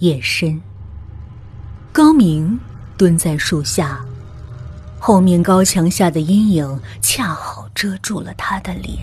[0.00, 0.60] 夜深，
[1.92, 2.56] 高明
[2.96, 3.98] 蹲在树下，
[4.96, 8.96] 后面高墙下的阴影恰好遮住了他的脸。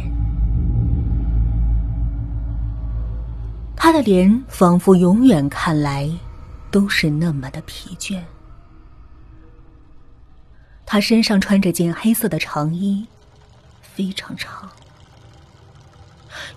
[3.76, 6.10] 他的脸仿佛永远看来
[6.72, 8.22] 都是那么的疲倦。
[10.86, 13.06] 他身上穿着件黑色的长衣，
[13.82, 14.70] 非常长，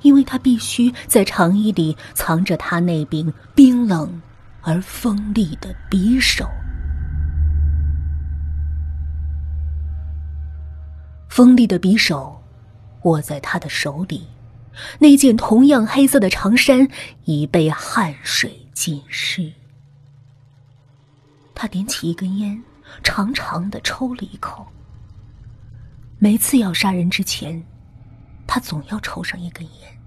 [0.02, 4.22] 因为他必须在长衣里藏着他那柄冰冷
[4.62, 6.48] 而锋利的匕首。
[11.29, 12.43] 锋利的匕首
[13.03, 14.26] 握在他的手里，
[14.98, 16.89] 那件同样黑色的长衫
[17.25, 19.53] 已被汗水浸湿。
[21.54, 22.62] 他点起一根烟。
[23.04, 24.67] 长长的抽了一口。
[26.18, 27.62] 每次要杀人之前，
[28.46, 29.97] 他总要抽上一根烟。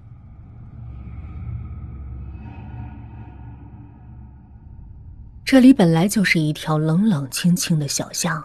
[5.52, 8.42] 这里本来就是一条冷冷清清的小巷，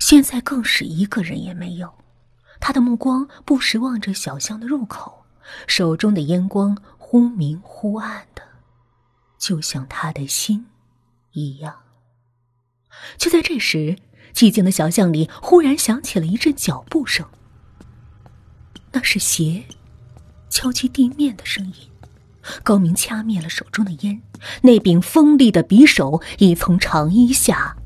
[0.00, 1.94] 现在更是一个人也没有。
[2.58, 5.24] 他的目光不时望着小巷的入口，
[5.68, 8.42] 手中的烟光忽明忽暗的，
[9.38, 10.66] 就像他的心
[11.30, 11.76] 一样。
[13.16, 13.96] 就在这时，
[14.34, 17.24] 寂静的小巷里忽然响起了一阵脚步声。
[18.90, 19.62] 那是鞋
[20.50, 21.74] 敲击地面的声音。
[22.62, 24.20] 高明掐灭了手中的烟，
[24.62, 27.76] 那柄锋利的匕首已从长衣下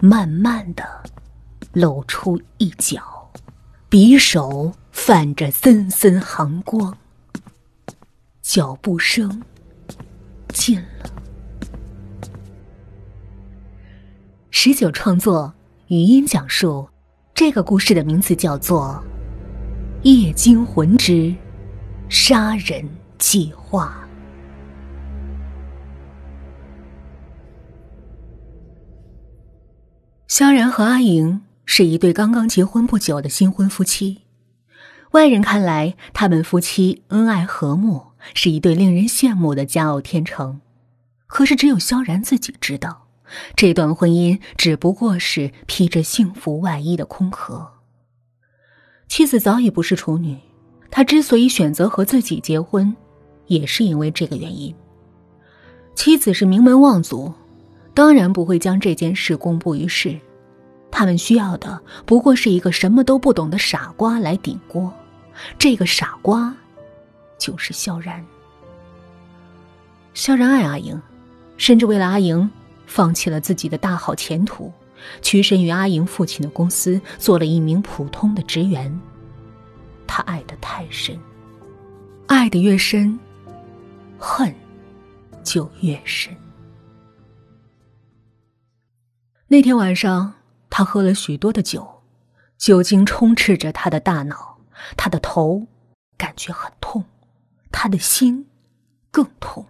[0.00, 0.84] 慢慢的
[1.72, 3.30] 露出一角，
[3.90, 6.96] 匕首泛着森森寒光。
[8.42, 9.42] 脚步声
[10.48, 11.10] 近了。
[14.50, 15.54] 十九创作，
[15.86, 16.88] 语音讲述，
[17.34, 19.02] 这个故事的名字叫做
[20.08, 21.34] 《夜惊魂之
[22.08, 22.86] 杀人
[23.18, 23.96] 计划》。
[30.32, 34.22] 萧然和阿莹是一对刚刚结婚不久的新婚夫妻，
[35.10, 38.00] 外人看来，他们夫妻恩爱和睦，
[38.32, 40.58] 是一对令人羡慕的佳偶天成。
[41.26, 43.08] 可是，只有萧然自己知道。
[43.54, 47.70] 这段婚姻只不过是披着幸福外衣的空壳。
[49.08, 50.38] 妻子早已不是处女，
[50.90, 52.96] 他之所以选择和自己结婚，
[53.48, 54.74] 也是因为这个原因。
[55.94, 57.30] 妻子是名门望族，
[57.94, 60.18] 当然不会将这件事公布于世。
[60.90, 64.92] 他们需要的不过是一个什么都不懂的傻瓜来顶锅。
[65.58, 66.54] 这个傻瓜，
[67.38, 68.24] 就是萧然。
[70.14, 71.00] 萧然爱阿莹，
[71.56, 72.50] 甚至为了阿莹。
[72.84, 74.70] 放弃了自己的大好前途，
[75.22, 79.00] 屈身于阿莹父亲的公司，做了一名普通的职员。
[80.06, 81.18] 他爱的太深，
[82.26, 83.18] 爱的越深，
[84.18, 84.54] 恨
[85.42, 86.36] 就越深。
[89.52, 90.32] 那天晚上，
[90.70, 92.02] 他喝了许多的酒，
[92.56, 94.58] 酒精充斥着他的大脑，
[94.96, 95.66] 他的头
[96.16, 97.04] 感觉很痛，
[97.70, 98.48] 他的心
[99.10, 99.66] 更痛。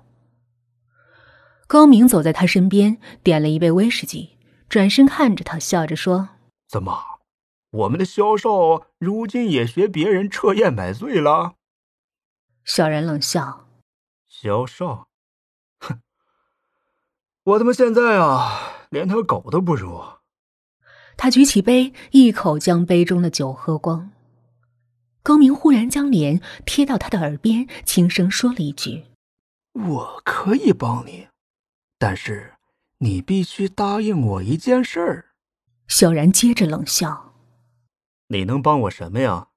[1.66, 4.38] 高明走在他身边，点了一杯威士忌，
[4.69, 6.28] 转身看着他，笑着说
[6.70, 7.03] ：“怎么，
[7.70, 11.54] 我们的萧少如今也学别人彻夜买醉了？”
[12.64, 13.66] 小然冷笑
[14.31, 15.09] ：“萧少，
[15.81, 16.00] 哼，
[17.43, 20.00] 我他妈现在啊，连条狗都不如。”
[21.16, 24.10] 他举起杯，一口将杯中的酒喝光。
[25.22, 29.04] 高明忽然将脸贴到他的耳边，轻声说了一句
[29.72, 31.28] ：“我可以帮你。”
[31.98, 32.54] 但是，
[32.98, 35.26] 你必须答应我一件事儿。
[35.86, 37.34] 小然接着冷笑
[38.28, 39.48] ：“你能帮我什么呀？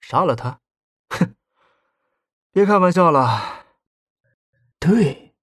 [0.00, 0.60] 杀了他？
[1.10, 1.34] 哼！
[2.52, 3.66] 别开玩笑了。
[4.78, 5.34] 对，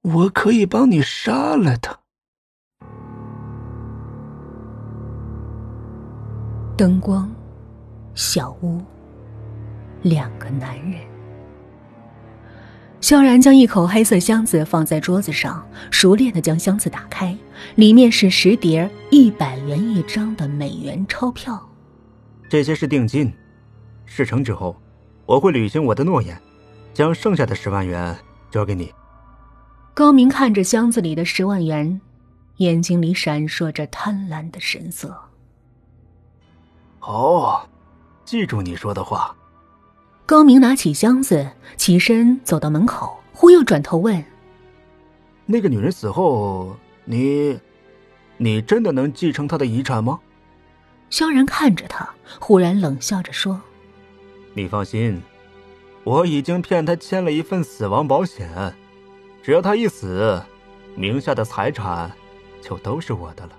[0.00, 2.00] 我可以帮你杀了他。”
[6.76, 7.34] 灯光，
[8.14, 8.82] 小屋，
[10.02, 11.00] 两个男人。
[13.00, 17.34] 萧然将一口黑色箱子放在桌子上，熟练的将箱子打开，
[17.76, 21.66] 里面是十叠一百元一张的美元钞票。
[22.46, 23.32] 这些是定金，
[24.04, 24.76] 事成之后，
[25.24, 26.38] 我会履行我的诺言，
[26.92, 28.14] 将剩下的十万元
[28.50, 28.92] 交给你。
[29.94, 31.98] 高明看着箱子里的十万元，
[32.58, 35.16] 眼睛里闪烁着贪婪的神色。
[37.08, 37.68] 好，
[38.24, 39.32] 记住你说的话。
[40.26, 44.24] 高明拿起箱子，起身走到门口，忽又转头问
[45.46, 47.60] ：“那个女人死后，你，
[48.38, 50.18] 你真的能继承她的遗产吗？”
[51.08, 53.60] 萧然看着他，忽然冷笑着说
[54.52, 55.22] ：“你放心，
[56.02, 58.74] 我已经骗她签了一份死亡保险，
[59.44, 60.42] 只要她一死，
[60.96, 62.10] 名下的财产
[62.60, 63.52] 就都是我的了。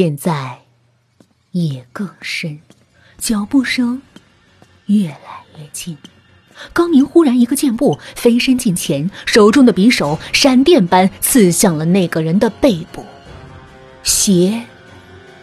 [0.00, 0.60] 现在
[1.50, 2.60] 夜更深，
[3.18, 4.00] 脚步声
[4.86, 5.98] 越来越近。
[6.72, 13.04] 高明忽然一个箭步飞身近前，手中的匕首闪电般刺向了那个人的背部，
[14.04, 14.62] 血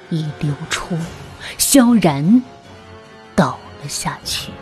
[0.10, 0.98] 已流出，
[1.58, 2.42] 萧然
[3.36, 4.54] 倒了下去。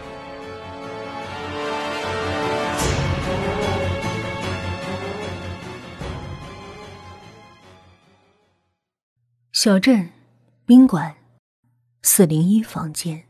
[9.64, 10.10] 小镇
[10.66, 11.16] 宾馆
[12.02, 13.24] 四零一房间，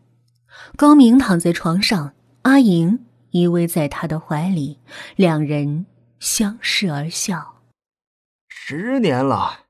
[0.75, 4.79] 高明躺在床上，阿莹依偎在他的怀里，
[5.15, 5.85] 两人
[6.19, 7.61] 相视而笑。
[8.49, 9.65] 十年了，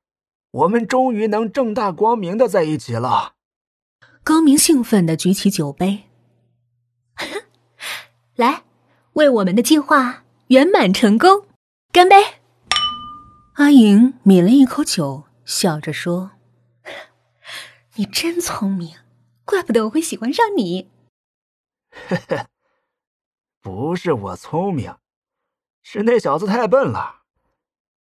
[0.51, 3.33] 我们终于能正大光明的在一起了。
[4.23, 6.03] 高明兴奋的举起酒杯，
[8.37, 8.63] 来，
[9.15, 11.45] 为我们的计划圆满成功，
[11.91, 12.15] 干杯！
[13.55, 16.31] 阿莹抿了一口酒，笑着说。
[17.95, 18.97] 你真聪明，
[19.45, 20.89] 怪不得我会喜欢上你。
[23.61, 24.95] 不是我聪明，
[25.83, 27.21] 是那小子太笨了，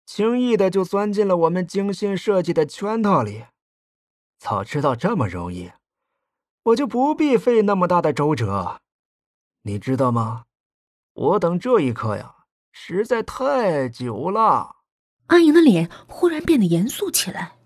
[0.05, 3.45] 轻易的就钻进了我们精心设计的圈套里。
[4.39, 5.73] 早知道这么容易，
[6.63, 8.79] 我就不必费那么大的周折。
[9.63, 10.45] 你知道吗？
[11.13, 14.77] 我等这一刻呀，实在太久了。
[15.27, 17.57] 阿莹的脸忽然变得严肃起来。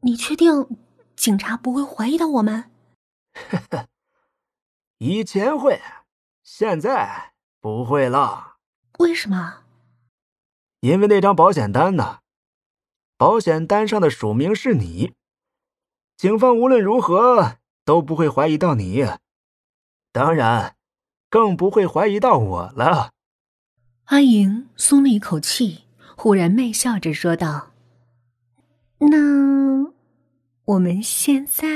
[0.00, 0.68] 你确定
[1.16, 2.70] 警察不会怀疑到我们？
[4.98, 5.80] 以前会，
[6.42, 8.56] 现在不会了。
[8.98, 9.64] 为什么？
[10.80, 12.20] 因为那张保险单呢？
[13.16, 15.14] 保险单上的署名是你，
[16.16, 19.04] 警方无论如何都不会怀疑到你，
[20.12, 20.76] 当然，
[21.28, 23.12] 更不会怀疑到我了。
[24.04, 25.84] 阿莹松了一口气，
[26.16, 27.72] 忽然媚笑着说道
[28.98, 29.16] ：“那……”
[30.68, 31.66] 我们现在，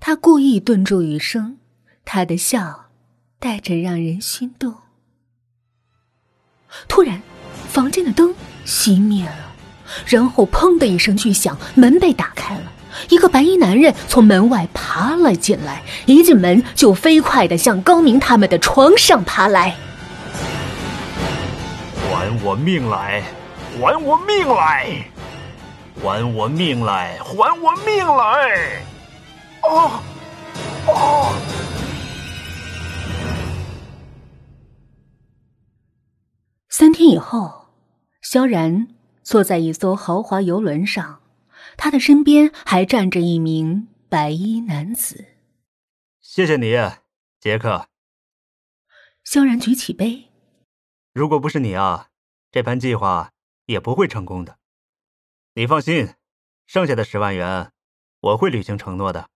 [0.00, 1.58] 他故意顿住语声，
[2.06, 2.86] 他的笑
[3.38, 4.74] 带着让人心动。
[6.88, 7.20] 突然，
[7.68, 8.34] 房间的灯
[8.64, 9.52] 熄灭了，
[10.06, 12.72] 然后砰的一声巨响，门被打开了，
[13.10, 19.76] 一个白衣男人从门外爬了进来，一进门就飞快的向高明他们的床上爬来。
[22.10, 23.22] 还我命来！
[23.78, 25.10] 还我命来！
[26.02, 27.18] 还我命来！
[27.18, 28.82] 还我命来！
[29.62, 30.02] 啊
[30.86, 31.32] 啊！
[36.68, 37.68] 三天以后，
[38.20, 38.88] 萧然
[39.22, 41.22] 坐在一艘豪华游轮上，
[41.76, 45.24] 他的身边还站着一名白衣男子。
[46.20, 46.76] 谢谢你，
[47.40, 47.88] 杰克。
[49.24, 50.30] 萧然举起杯。
[51.14, 52.08] 如果不是你啊，
[52.52, 53.30] 这盘计划
[53.64, 54.58] 也不会成功的。
[55.58, 56.10] 你放心，
[56.66, 57.70] 剩下的十万元
[58.20, 59.30] 我会履行承诺的。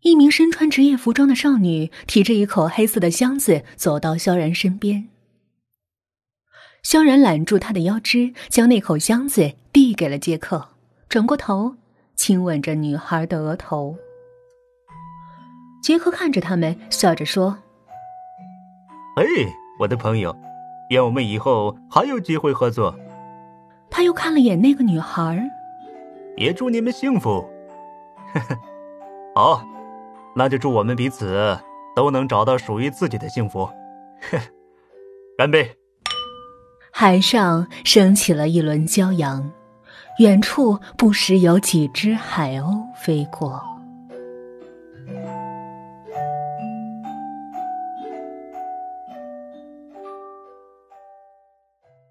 [0.00, 5.08] 一名身穿职业服装的少女提着一口黑色的箱子走到萧然身边。
[6.82, 10.70] 萧然揽住她的腰肢，将那口箱子递给了杰克，
[11.08, 11.76] 转过头
[12.16, 13.96] 亲吻着女孩的额头。
[15.80, 17.56] 杰克看着他们，笑着说
[19.14, 19.24] ：“哎，
[19.78, 20.36] 我的朋友，
[20.88, 22.98] 愿我们以后还有机会合作。”
[24.00, 25.46] 他又看了眼那个女孩，
[26.34, 27.46] 也祝你们幸福。
[28.32, 28.58] 呵呵，
[29.34, 29.62] 好，
[30.34, 31.58] 那就祝我们彼此
[31.94, 33.66] 都能找到属于自己的幸福。
[34.30, 34.38] 呵，
[35.36, 35.76] 干杯！
[36.90, 39.52] 海上升起了一轮骄阳，
[40.18, 43.62] 远处不时有几只海鸥飞过。